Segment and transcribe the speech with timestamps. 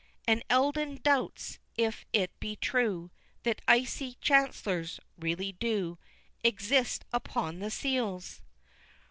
[0.25, 3.11] And Eldon doubts if it be true,
[3.43, 5.99] That icy Chancellors really do
[6.43, 8.41] Exist upon the seals!